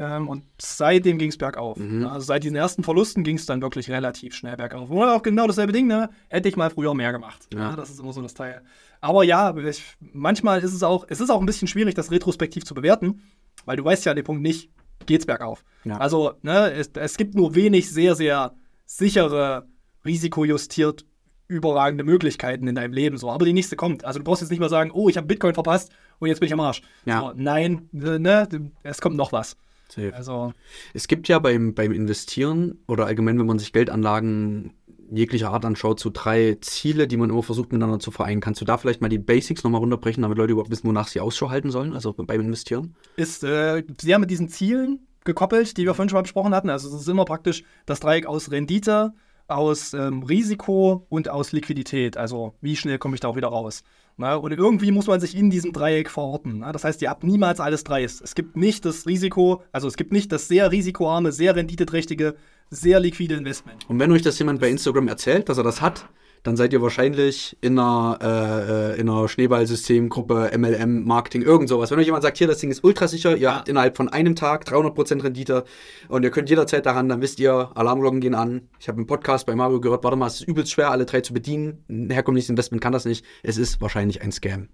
[0.02, 1.78] Ähm, und seitdem ging es bergauf.
[2.06, 4.90] Also seit diesen ersten Verlusten ging es dann wirklich relativ schnell bergauf.
[4.90, 6.10] Und auch genau dasselbe Ding, ne?
[6.30, 7.48] Hätte ich mal früher mehr gemacht.
[7.54, 7.72] Ja.
[7.72, 7.76] Ja.
[7.76, 8.62] das ist immer so das Teil.
[9.02, 12.64] Aber ja, ich, manchmal ist es auch, es ist auch ein bisschen schwierig, das retrospektiv
[12.64, 13.24] zu bewerten,
[13.66, 14.72] weil du weißt ja an dem Punkt nicht,
[15.06, 15.64] geht's bergauf.
[15.84, 15.98] Ja.
[15.98, 18.54] Also, ne, es, es gibt nur wenig sehr, sehr
[18.86, 19.68] sichere,
[20.06, 21.06] risikojustiert
[21.48, 23.18] überragende Möglichkeiten in deinem Leben.
[23.18, 24.06] So, aber die nächste kommt.
[24.06, 26.48] Also du brauchst jetzt nicht mal sagen, oh, ich habe Bitcoin verpasst und jetzt bin
[26.48, 26.84] ich am Arsch.
[27.06, 27.22] Ja.
[27.22, 28.48] So, nein, ne,
[28.84, 29.58] es kommt noch was.
[29.90, 30.14] Safe.
[30.14, 30.54] Also,
[30.94, 34.74] Es gibt ja beim, beim Investieren oder allgemein, wenn man sich Geldanlagen
[35.12, 38.42] jeglicher Art anschaut, so drei Ziele, die man immer versucht miteinander zu vereinen.
[38.42, 41.20] Kannst du da vielleicht mal die Basics nochmal runterbrechen, damit Leute überhaupt wissen, wonach sie
[41.20, 42.96] Ausschau halten sollen, also beim Investieren?
[43.16, 46.70] ist äh, sehr mit diesen Zielen gekoppelt, die wir vorhin schon mal besprochen hatten.
[46.70, 49.14] Also es ist immer praktisch das Dreieck aus Rendite,
[49.48, 52.18] aus ähm, Risiko und aus Liquidität.
[52.18, 53.84] Also wie schnell komme ich da auch wieder raus.
[54.18, 56.60] Na, und irgendwie muss man sich in diesem Dreieck verorten.
[56.60, 58.04] Na, das heißt, ihr habt niemals alles drei.
[58.04, 62.36] Es gibt nicht das Risiko, also es gibt nicht das sehr risikoarme, sehr renditeträchtige,
[62.70, 63.90] sehr liquide Investment.
[63.90, 66.08] Und wenn euch das jemand bei Instagram erzählt, dass er das hat,
[66.44, 71.92] dann seid ihr wahrscheinlich in einer, äh, äh, in einer Schneeballsystemgruppe, MLM, Marketing, irgend sowas.
[71.92, 74.66] Wenn euch jemand sagt, hier, das Ding ist ultrasicher, ihr habt innerhalb von einem Tag
[74.66, 75.66] 300% Rendite
[76.08, 78.70] und ihr könnt jederzeit daran, dann wisst ihr, Alarmglocken gehen an.
[78.80, 81.22] Ich habe im Podcast bei Mario gehört, warte mal, es ist übelst schwer, alle drei
[81.22, 81.84] zu bedienen.
[81.90, 83.26] Ein herkömmliches Investment kann das nicht.
[83.44, 84.70] Es ist wahrscheinlich ein Scam.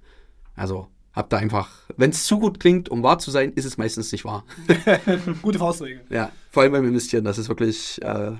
[0.55, 3.77] Also habt da einfach, wenn es zu gut klingt, um wahr zu sein, ist es
[3.77, 4.43] meistens nicht wahr.
[5.41, 6.03] Gute Faustregel.
[6.09, 8.33] ja, vor allem beim Investieren, das ist wirklich, äh,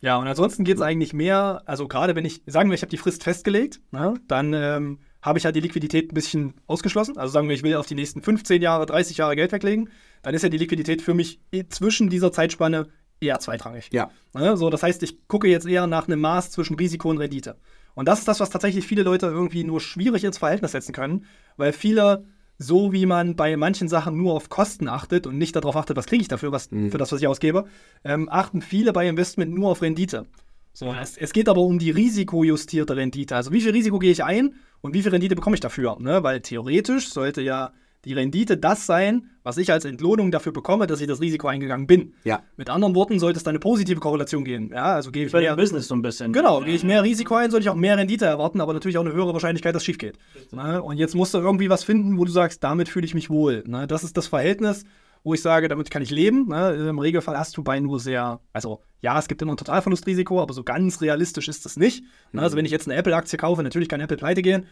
[0.00, 2.90] Ja, und ansonsten geht es eigentlich mehr, also gerade wenn ich, sagen wir, ich habe
[2.90, 7.18] die Frist festgelegt, ne, dann ähm, habe ich ja die Liquidität ein bisschen ausgeschlossen.
[7.18, 9.90] Also sagen wir, ich will auf die nächsten 15 Jahre, 30 Jahre Geld weglegen,
[10.22, 12.88] dann ist ja die Liquidität für mich zwischen dieser Zeitspanne
[13.20, 13.90] eher zweitrangig.
[13.92, 14.10] ja.
[14.32, 17.56] Ne, so, das heißt, ich gucke jetzt eher nach einem Maß zwischen Risiko und Rendite.
[18.00, 21.26] Und das ist das, was tatsächlich viele Leute irgendwie nur schwierig ins Verhältnis setzen können,
[21.58, 22.24] weil viele,
[22.56, 26.06] so wie man bei manchen Sachen nur auf Kosten achtet und nicht darauf achtet, was
[26.06, 27.66] kriege ich dafür, was, für das, was ich ausgebe,
[28.02, 30.24] ähm, achten viele bei Investment nur auf Rendite.
[30.72, 33.36] So, es, es geht aber um die risikojustierte Rendite.
[33.36, 35.98] Also wie viel Risiko gehe ich ein und wie viel Rendite bekomme ich dafür?
[36.00, 36.22] Ne?
[36.22, 41.00] Weil theoretisch sollte ja die Rendite das sein, was ich als Entlohnung dafür bekomme, dass
[41.00, 42.14] ich das Risiko eingegangen bin.
[42.24, 42.42] Ja.
[42.56, 44.70] Mit anderen Worten sollte es da eine positive Korrelation geben.
[44.72, 46.32] Ja, also gehe ich mehr, Business so ein bisschen.
[46.32, 49.04] Genau, gehe ich mehr Risiko ein, sollte ich auch mehr Rendite erwarten, aber natürlich auch
[49.04, 50.18] eine höhere Wahrscheinlichkeit, dass es schief geht.
[50.52, 50.82] Ne?
[50.82, 53.64] Und jetzt musst du irgendwie was finden, wo du sagst, damit fühle ich mich wohl.
[53.66, 53.86] Ne?
[53.86, 54.84] Das ist das Verhältnis,
[55.22, 56.48] wo ich sage, damit kann ich leben.
[56.48, 56.88] Ne?
[56.88, 60.54] Im Regelfall hast du bei nur sehr, also ja, es gibt immer ein Totalverlustrisiko, aber
[60.54, 62.04] so ganz realistisch ist das nicht.
[62.32, 62.42] Ne?
[62.42, 64.66] Also wenn ich jetzt eine Apple-Aktie kaufe, natürlich kann Apple pleite gehen.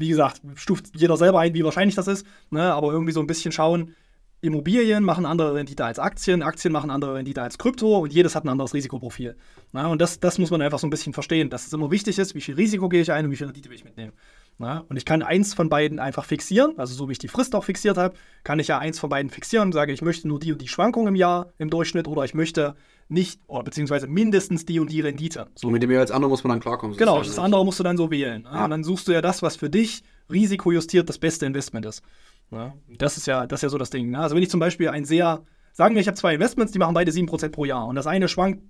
[0.00, 2.26] Wie gesagt, stuft jeder selber ein, wie wahrscheinlich das ist.
[2.50, 2.72] Ne?
[2.72, 3.94] Aber irgendwie so ein bisschen schauen,
[4.42, 8.44] Immobilien machen andere Rendite als Aktien, Aktien machen andere Rendite als Krypto und jedes hat
[8.44, 9.36] ein anderes Risikoprofil.
[9.72, 12.18] Na, und das, das muss man einfach so ein bisschen verstehen, dass es immer wichtig
[12.18, 14.12] ist, wie viel Risiko gehe ich ein und wie viel Rendite will ich mitnehmen.
[14.60, 17.54] Na, und ich kann eins von beiden einfach fixieren, also so wie ich die Frist
[17.54, 20.38] auch fixiert habe, kann ich ja eins von beiden fixieren und sage, ich möchte nur
[20.38, 22.74] die und die Schwankung im Jahr im Durchschnitt oder ich möchte
[23.08, 25.46] nicht, oder beziehungsweise mindestens die und die Rendite.
[25.54, 26.94] So mit dem jeweils andere muss man dann klarkommen.
[26.98, 27.42] Genau, das ne?
[27.42, 28.46] andere musst du dann so wählen.
[28.52, 28.64] Ja.
[28.64, 32.02] Und dann suchst du ja das, was für dich risikojustiert das beste Investment ist.
[32.50, 32.74] Ja.
[32.98, 34.10] Das ist ja, das ist ja so das Ding.
[34.10, 34.18] Ne?
[34.18, 35.42] Also wenn ich zum Beispiel ein sehr,
[35.72, 37.86] sagen wir, ich habe zwei Investments, die machen beide 7% pro Jahr.
[37.86, 38.62] Und das eine schwankt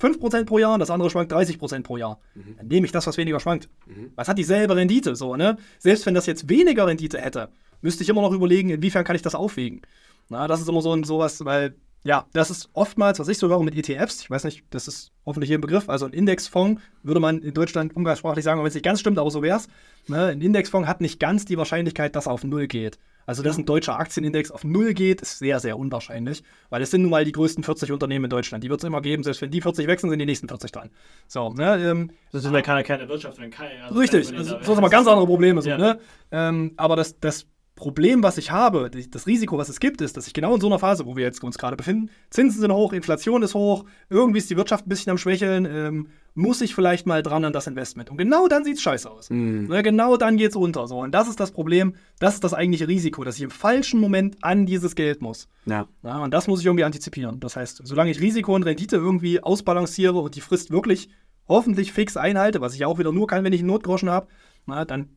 [0.00, 2.18] 5% pro Jahr und das andere schwankt 30% pro Jahr.
[2.56, 3.68] Dann nehme ich das, was weniger schwankt.
[4.16, 5.16] Was hat dieselbe Rendite?
[5.16, 5.56] So, ne?
[5.78, 7.48] Selbst wenn das jetzt weniger Rendite hätte,
[7.82, 9.82] müsste ich immer noch überlegen, inwiefern kann ich das aufwiegen.
[10.28, 13.48] Na, das ist immer so ein sowas, weil, ja, das ist oftmals, was ich so
[13.48, 16.80] höre mit ETFs, ich weiß nicht, das ist hoffentlich hier ein Begriff, also ein Indexfonds
[17.02, 19.68] würde man in Deutschland umgangssprachlich sagen, wenn es nicht ganz stimmt, aber so wäre es.
[20.06, 20.26] Ne?
[20.26, 22.98] Ein Indexfonds hat nicht ganz die Wahrscheinlichkeit, dass er auf Null geht.
[23.30, 27.02] Also, dass ein deutscher Aktienindex auf Null geht, ist sehr, sehr unwahrscheinlich, weil es sind
[27.02, 28.64] nun mal die größten 40 Unternehmen in Deutschland.
[28.64, 30.90] Die wird es immer geben, selbst wenn die 40 wechseln, sind die nächsten 40 dran.
[31.28, 33.84] So, ne, ähm, Das ist ja keine, keine Wirtschaft, wenn keine.
[33.84, 35.62] also Richtig, keine- also, das sind aber ganz andere Probleme.
[35.62, 35.78] So, Ja.
[35.78, 36.00] ne?
[36.32, 37.46] ähm, aber das, das
[37.80, 40.66] Problem, was ich habe, das Risiko, was es gibt, ist, dass ich genau in so
[40.66, 44.38] einer Phase, wo wir jetzt uns gerade befinden, Zinsen sind hoch, Inflation ist hoch, irgendwie
[44.38, 47.66] ist die Wirtschaft ein bisschen am Schwächeln, ähm, muss ich vielleicht mal dran an das
[47.66, 48.10] Investment.
[48.10, 49.30] Und genau dann sieht es scheiße aus.
[49.30, 50.86] Ne, genau dann geht es runter.
[50.86, 50.98] So.
[50.98, 54.36] Und das ist das Problem, das ist das eigentliche Risiko, dass ich im falschen Moment
[54.42, 55.48] an dieses Geld muss.
[55.64, 55.88] Ja.
[56.02, 57.40] Ja, und das muss ich irgendwie antizipieren.
[57.40, 61.08] Das heißt, solange ich Risiko und Rendite irgendwie ausbalanciere und die Frist wirklich
[61.48, 64.28] hoffentlich fix einhalte, was ich auch wieder nur kann, wenn ich einen Notgroschen habe,
[64.66, 65.08] na, dann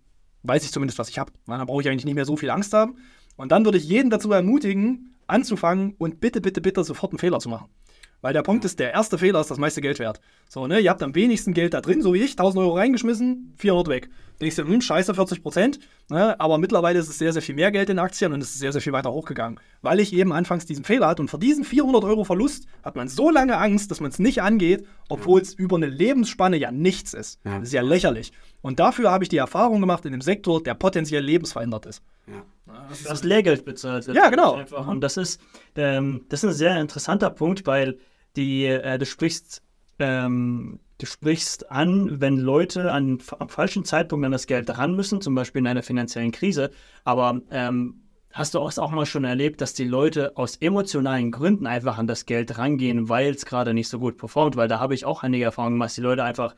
[0.43, 1.31] weiß ich zumindest, was ich habe.
[1.47, 2.97] Dann brauche ich eigentlich nicht mehr so viel Angst haben.
[3.35, 7.39] Und dann würde ich jeden dazu ermutigen, anzufangen und bitte, bitte, bitte sofort einen Fehler
[7.39, 7.67] zu machen.
[8.21, 10.21] Weil der Punkt ist, der erste Fehler ist das meiste Geld wert.
[10.47, 13.53] So, ne, ihr habt am wenigsten Geld da drin, so wie ich, 1000 Euro reingeschmissen,
[13.57, 14.09] 400 weg.
[14.41, 15.79] Denkst du, hm, scheiße, 40 Prozent.
[16.09, 18.59] Ne, aber mittlerweile ist es sehr, sehr viel mehr Geld in Aktien und es ist
[18.59, 19.59] sehr, sehr viel weiter hochgegangen.
[19.81, 23.07] Weil ich eben anfangs diesen Fehler hatte und vor diesen 400 Euro Verlust hat man
[23.07, 27.13] so lange Angst, dass man es nicht angeht, obwohl es über eine Lebensspanne ja nichts
[27.13, 27.39] ist.
[27.45, 27.59] Ja.
[27.59, 28.33] Das ist ja lächerlich.
[28.61, 32.01] Und dafür habe ich die Erfahrung gemacht in einem Sektor, der potenziell lebensverändert ist.
[32.65, 34.07] Du hast Lehrgeld bezahlt.
[34.07, 34.55] Ja, genau.
[34.55, 34.87] Einfach.
[34.87, 35.41] Und das ist,
[35.75, 37.97] ähm, das ist ein sehr interessanter Punkt, weil
[38.35, 39.61] die, äh, du sprichst,
[39.99, 45.21] ähm, du sprichst an, wenn Leute an, am falschen Zeitpunkt an das Geld ran müssen,
[45.21, 46.71] zum Beispiel in einer finanziellen Krise.
[47.03, 51.67] Aber ähm, hast du auch, auch mal schon erlebt, dass die Leute aus emotionalen Gründen
[51.67, 54.55] einfach an das Geld rangehen, weil es gerade nicht so gut performt?
[54.55, 56.55] Weil da habe ich auch einige Erfahrungen gemacht, dass die Leute einfach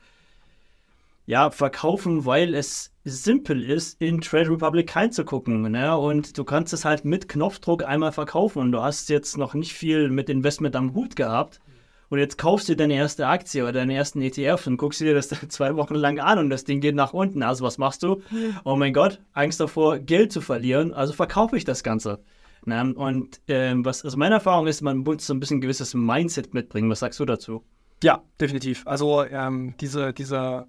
[1.26, 5.70] ja, verkaufen, weil es simpel ist, in Trade Republic reinzugucken.
[5.70, 5.96] Ne?
[5.96, 8.60] Und du kannst es halt mit Knopfdruck einmal verkaufen.
[8.60, 11.60] Und du hast jetzt noch nicht viel mit Investment am Hut gehabt.
[12.08, 15.28] Und jetzt kaufst du deine erste Aktie oder deinen ersten ETF und guckst dir das
[15.48, 17.42] zwei Wochen lang an und das Ding geht nach unten.
[17.42, 18.22] Also was machst du?
[18.64, 20.92] Oh mein Gott, Angst davor, Geld zu verlieren.
[20.92, 22.20] Also verkaufe ich das Ganze.
[22.64, 22.94] Ne?
[22.94, 26.54] Und ähm, was aus meiner Erfahrung ist, man muss so ein bisschen ein gewisses Mindset
[26.54, 26.90] mitbringen.
[26.90, 27.64] Was sagst du dazu?
[28.02, 28.82] Ja, definitiv.
[28.86, 30.66] Also ähm, diese, diese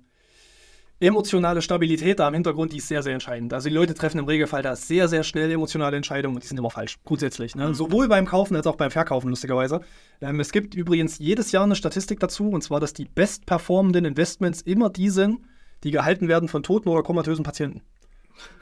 [0.99, 3.53] emotionale Stabilität da im Hintergrund, die ist sehr, sehr entscheidend.
[3.53, 6.57] Also die Leute treffen im Regelfall da sehr, sehr schnell emotionale Entscheidungen und die sind
[6.57, 7.55] immer falsch, grundsätzlich.
[7.55, 7.73] Ne?
[7.75, 9.81] Sowohl beim Kaufen als auch beim Verkaufen, lustigerweise.
[10.21, 14.61] Ähm, es gibt übrigens jedes Jahr eine Statistik dazu, und zwar, dass die bestperformenden Investments
[14.61, 15.39] immer die sind,
[15.83, 17.81] die gehalten werden von toten oder komatösen Patienten.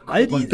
[0.08, 0.48] All die,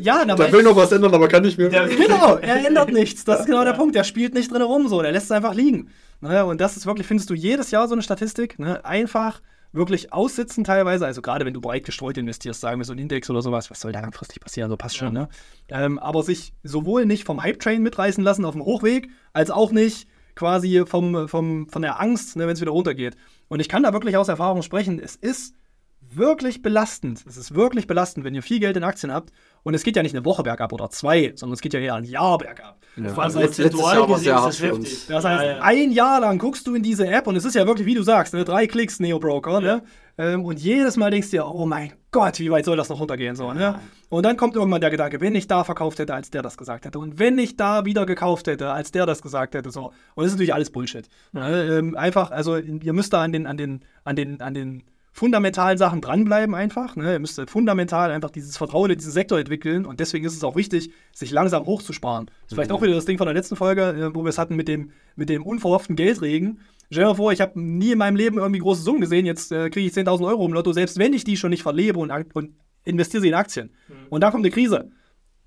[0.00, 1.70] ja, na, weil- will noch was ändern, aber kann nicht mehr.
[1.70, 3.24] Genau, er ändert nichts.
[3.24, 3.94] Das ist genau der Punkt.
[3.96, 5.00] Der spielt nicht drin rum, so.
[5.02, 5.90] Der lässt es einfach liegen.
[6.20, 6.44] Ne?
[6.44, 8.58] Und das ist wirklich, findest du jedes Jahr so eine Statistik.
[8.58, 8.84] Ne?
[8.84, 9.40] Einfach
[9.72, 11.06] wirklich aussitzen teilweise.
[11.06, 13.80] Also gerade wenn du breit gestreut investierst, sagen wir so ein Index oder sowas, was
[13.80, 14.70] soll da langfristig passieren?
[14.70, 15.28] So passt schon, ne?
[15.68, 20.08] Ähm, aber sich sowohl nicht vom Hype-Train mitreißen lassen auf dem Hochweg, als auch nicht
[20.34, 23.16] quasi vom, vom, von der Angst, ne, wenn es wieder runtergeht.
[23.48, 25.00] Und ich kann da wirklich aus Erfahrung sprechen.
[25.00, 25.54] Es ist
[26.00, 27.24] wirklich belastend.
[27.28, 29.30] Es ist wirklich belastend, wenn ihr viel Geld in Aktien habt.
[29.62, 31.94] Und es geht ja nicht eine Woche bergab oder zwei, sondern es geht ja eher
[31.96, 32.78] ein Jahr bergab.
[32.96, 33.08] Ja.
[33.10, 34.92] Vor allem Also letztes prozentual Jahr war es gesehen sehr ist hart das für heftig.
[34.92, 35.06] uns.
[35.06, 35.62] Das heißt, Ja, ja.
[35.62, 38.02] ein Jahr lang guckst du in diese App und es ist ja wirklich, wie du
[38.02, 39.82] sagst, ne, drei Klicks Neo-Broker, ne?
[40.16, 42.98] Ähm, und jedes Mal denkst du dir, oh mein Gott, wie weit soll das noch
[42.98, 43.36] runtergehen?
[43.36, 43.78] So, ne?
[44.08, 46.86] Und dann kommt irgendwann der Gedanke, wenn ich da verkauft hätte, als der das gesagt
[46.86, 46.98] hätte.
[46.98, 49.70] Und wenn ich da wieder gekauft hätte, als der das gesagt hätte.
[49.70, 49.92] So.
[50.14, 51.08] Und das ist natürlich alles Bullshit.
[51.32, 51.78] Ne?
[51.78, 55.78] Ähm, einfach, also ihr müsst da an den, an den, an den, an den fundamentalen
[55.78, 56.96] Sachen dranbleiben einfach.
[56.96, 57.14] Ne?
[57.14, 60.56] Ihr müsst fundamental einfach dieses Vertrauen in diesen Sektor entwickeln und deswegen ist es auch
[60.56, 62.26] wichtig, sich langsam hochzusparen.
[62.26, 64.38] Das ist vielleicht auch wieder das Ding von der letzten Folge, äh, wo wir es
[64.38, 66.60] hatten mit dem, mit dem unverhofften Geldregen.
[66.90, 69.52] Stell dir mal vor, ich habe nie in meinem Leben irgendwie große Summen gesehen, jetzt
[69.52, 72.10] äh, kriege ich 10.000 Euro im Lotto, selbst wenn ich die schon nicht verlebe und,
[72.34, 73.70] und investiere sie in Aktien.
[74.08, 74.90] Und dann kommt eine Krise.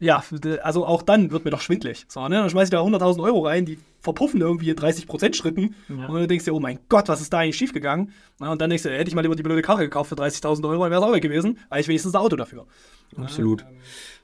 [0.02, 0.24] Ja,
[0.64, 2.06] also auch dann wird mir doch schwindlig.
[2.08, 2.36] So, ne?
[2.36, 5.76] Dann schmeiß ich da 100.000 Euro rein, die verpuffen irgendwie in 30% Schritten.
[5.90, 6.08] Ja.
[6.08, 8.12] Und dann denkst du dir, oh mein Gott, was ist da eigentlich schiefgegangen?
[8.40, 10.68] Na, und dann denkst du, hätte ich mal lieber die blöde Karre gekauft für 30.000
[10.68, 11.60] Euro, dann wäre es auch weg gewesen.
[11.70, 12.66] Eigentlich wenigstens ein Auto dafür.
[13.16, 13.64] Absolut.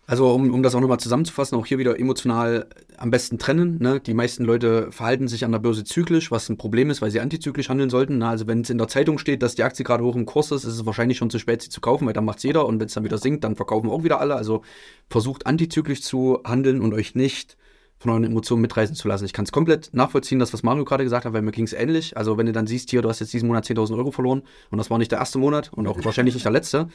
[0.10, 3.78] Also um, um das auch nochmal zusammenzufassen, auch hier wieder emotional am besten trennen.
[3.82, 4.00] Ne?
[4.00, 7.20] Die meisten Leute verhalten sich an der Börse zyklisch, was ein Problem ist, weil sie
[7.20, 8.20] antizyklisch handeln sollten.
[8.20, 8.28] Ne?
[8.30, 10.64] Also wenn es in der Zeitung steht, dass die Aktie gerade hoch im Kurs ist,
[10.64, 12.88] ist es wahrscheinlich schon zu spät, sie zu kaufen, weil dann macht jeder und wenn
[12.88, 14.36] es dann wieder sinkt, dann verkaufen auch wieder alle.
[14.36, 14.62] Also
[15.10, 17.58] versucht antizyklisch zu handeln und euch nicht
[18.00, 19.26] von euren Emotionen mitreißen zu lassen.
[19.26, 21.74] Ich kann es komplett nachvollziehen, das, was Mario gerade gesagt hat, weil mir ging es
[21.74, 22.16] ähnlich.
[22.16, 24.78] Also wenn du dann siehst, hier, du hast jetzt diesen Monat 10.000 Euro verloren und
[24.78, 26.88] das war nicht der erste Monat und auch wahrscheinlich nicht der letzte.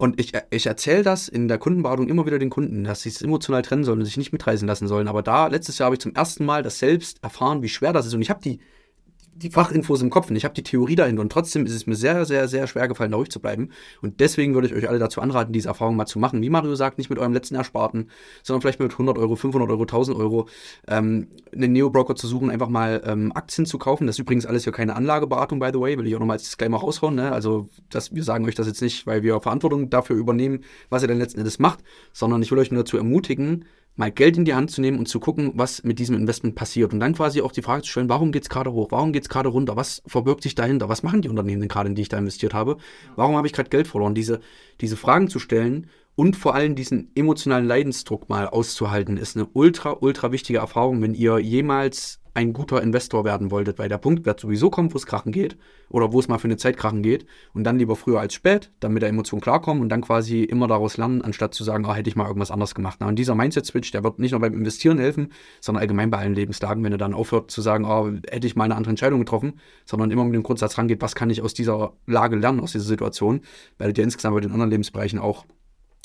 [0.00, 3.20] Und ich, ich erzähle das in der Kundenberatung immer wieder den Kunden, dass sie es
[3.20, 5.08] emotional trennen sollen und sich nicht mitreißen lassen sollen.
[5.08, 8.06] Aber da, letztes Jahr habe ich zum ersten Mal das selbst erfahren, wie schwer das
[8.06, 8.14] ist.
[8.14, 8.60] Und ich habe die,
[9.42, 11.22] die Fachinfos im Kopf und ich habe die Theorie dahinter.
[11.22, 13.70] Und trotzdem ist es mir sehr, sehr, sehr schwer gefallen, da ruhig zu bleiben.
[14.02, 16.42] Und deswegen würde ich euch alle dazu anraten, diese Erfahrung mal zu machen.
[16.42, 18.10] Wie Mario sagt, nicht mit eurem letzten Ersparten,
[18.42, 20.48] sondern vielleicht mit 100 Euro, 500 Euro, 1000 Euro
[20.88, 24.06] ähm, einen Neo-Broker zu suchen, einfach mal ähm, Aktien zu kaufen.
[24.06, 26.44] Das ist übrigens alles hier keine Anlageberatung, by the way, will ich auch nochmal als
[26.44, 27.14] Disclaimer raushauen.
[27.14, 27.32] Ne?
[27.32, 31.08] Also das, wir sagen euch das jetzt nicht, weil wir Verantwortung dafür übernehmen, was ihr
[31.08, 31.80] dann letzten Endes macht,
[32.12, 33.64] sondern ich will euch nur dazu ermutigen,
[33.96, 36.92] mal Geld in die Hand zu nehmen und zu gucken, was mit diesem Investment passiert.
[36.92, 38.88] Und dann quasi auch die Frage zu stellen, warum geht es gerade hoch?
[38.90, 39.76] Warum geht es gerade runter?
[39.76, 40.88] Was verbirgt sich dahinter?
[40.88, 42.76] Was machen die Unternehmen denn gerade, in die ich da investiert habe?
[43.16, 44.14] Warum habe ich gerade Geld verloren?
[44.14, 44.40] Diese,
[44.80, 49.96] diese Fragen zu stellen und vor allem diesen emotionalen Leidensdruck mal auszuhalten, ist eine ultra,
[50.00, 54.40] ultra wichtige Erfahrung, wenn ihr jemals ein guter Investor werden wolltet, weil der Punkt wird
[54.40, 55.56] sowieso kommen, wo es krachen geht
[55.88, 58.70] oder wo es mal für eine Zeit krachen geht und dann lieber früher als spät,
[58.80, 61.94] dann mit der Emotion klarkommen und dann quasi immer daraus lernen, anstatt zu sagen, oh,
[61.94, 62.98] hätte ich mal irgendwas anderes gemacht.
[63.00, 66.34] Na, und dieser Mindset-Switch, der wird nicht nur beim Investieren helfen, sondern allgemein bei allen
[66.34, 69.60] Lebenslagen, wenn ihr dann aufhört zu sagen, oh, hätte ich mal eine andere Entscheidung getroffen,
[69.84, 72.84] sondern immer mit dem Grundsatz rangeht, was kann ich aus dieser Lage lernen, aus dieser
[72.84, 73.40] Situation,
[73.78, 75.44] werdet ihr insgesamt bei den anderen Lebensbereichen auch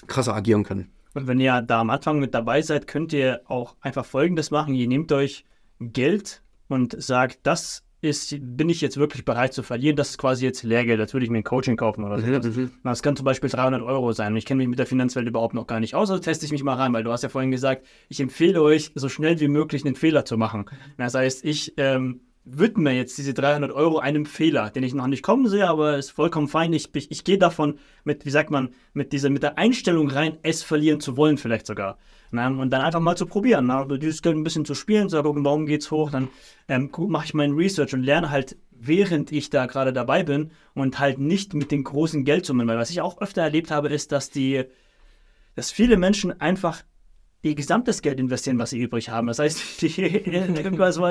[0.07, 0.91] krasser agieren können.
[1.13, 4.73] Und wenn ihr da am Anfang mit dabei seid, könnt ihr auch einfach Folgendes machen.
[4.73, 5.45] Ihr nehmt euch
[5.79, 10.45] Geld und sagt, das ist, bin ich jetzt wirklich bereit zu verlieren, das ist quasi
[10.45, 12.27] jetzt Lehrgeld, als würde ich mir ein Coaching kaufen oder so.
[12.27, 12.71] Mhm.
[12.83, 15.55] Das kann zum Beispiel 300 Euro sein und ich kenne mich mit der Finanzwelt überhaupt
[15.55, 17.51] noch gar nicht aus, also teste ich mich mal rein, weil du hast ja vorhin
[17.51, 20.65] gesagt, ich empfehle euch, so schnell wie möglich einen Fehler zu machen.
[20.97, 25.23] Das heißt, ich ähm, widme jetzt diese 300 Euro einem Fehler, den ich noch nicht
[25.23, 26.71] kommen sehe, aber ist vollkommen fein.
[26.73, 30.37] Ich, ich, ich gehe davon mit, wie sagt man, mit dieser, mit der Einstellung rein,
[30.43, 31.97] es verlieren zu wollen vielleicht sogar.
[32.31, 35.21] Na, und dann einfach mal zu probieren, na, dieses Geld ein bisschen zu spielen, zu
[35.23, 36.27] gucken, warum geht's hoch, dann
[36.67, 40.99] ähm, mache ich meinen Research und lerne halt, während ich da gerade dabei bin und
[40.99, 44.29] halt nicht mit den großen Geldsummen, weil was ich auch öfter erlebt habe, ist, dass
[44.29, 44.65] die,
[45.55, 46.83] dass viele Menschen einfach
[47.45, 49.27] ihr gesamtes Geld investieren, was sie übrig haben.
[49.27, 50.23] Das heißt, die,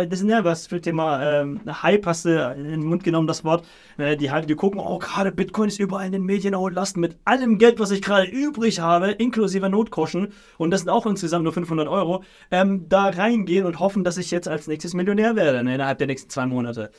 [0.09, 3.44] das ist ja was für Thema ähm, Hype hast du in den Mund genommen, das
[3.44, 3.64] Wort.
[3.97, 6.97] Äh, die, halt, die gucken, oh, gerade Bitcoin ist überall in den Medien, oh, lasst
[6.97, 11.44] mit allem Geld, was ich gerade übrig habe, inklusive Notgroschen, und das sind auch insgesamt
[11.44, 15.62] nur 500 Euro, ähm, da reingehen und hoffen, dass ich jetzt als nächstes Millionär werde,
[15.62, 16.90] ne, innerhalb der nächsten zwei Monate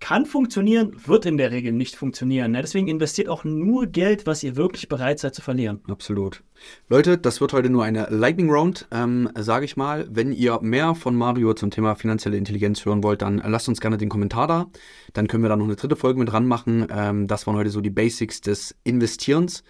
[0.00, 2.52] kann funktionieren, wird in der Regel nicht funktionieren.
[2.52, 2.62] Ne?
[2.62, 5.80] Deswegen investiert auch nur Geld, was ihr wirklich bereit seid zu verlieren.
[5.88, 6.42] Absolut.
[6.88, 10.08] Leute, das wird heute nur eine Lightning Round, ähm, sage ich mal.
[10.10, 13.98] Wenn ihr mehr von Mario zum Thema finanzielle Intelligenz hören wollt, dann lasst uns gerne
[13.98, 14.66] den Kommentar da.
[15.12, 16.86] Dann können wir da noch eine dritte Folge mit dran machen.
[16.90, 19.62] Ähm, das waren heute so die Basics des Investierens.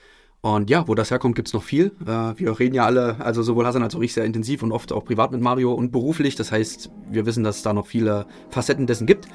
[0.43, 1.93] Und ja, wo das herkommt, gibt es noch viel.
[2.07, 4.91] Äh, wir reden ja alle, also sowohl Hassan als auch ich, sehr intensiv und oft
[4.91, 6.35] auch privat mit Mario und beruflich.
[6.35, 9.29] Das heißt, wir wissen, dass es da noch viele Facetten dessen gibt.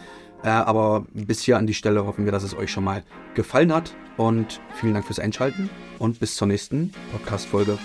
[0.46, 3.04] Äh, aber bis hier an die Stelle hoffen wir, dass es euch schon mal
[3.34, 3.96] gefallen hat.
[4.16, 7.78] Und vielen Dank fürs Einschalten und bis zur nächsten Podcast-Folge.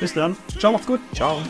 [0.00, 0.36] Bis dann.
[0.58, 1.00] Ciao, macht's gut.
[1.14, 1.40] Ciao.